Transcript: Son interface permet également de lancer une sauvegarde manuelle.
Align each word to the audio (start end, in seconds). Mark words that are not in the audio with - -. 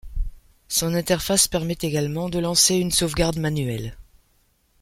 Son 0.67 0.95
interface 0.95 1.47
permet 1.47 1.77
également 1.79 2.27
de 2.27 2.39
lancer 2.39 2.73
une 2.73 2.89
sauvegarde 2.89 3.37
manuelle. 3.37 3.95